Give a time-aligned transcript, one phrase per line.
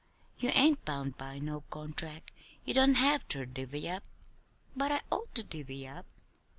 [0.39, 2.31] You ain't bound by no contract.
[2.65, 4.01] You don't have ter divvy up."
[4.75, 6.07] "But I ought to divvy up."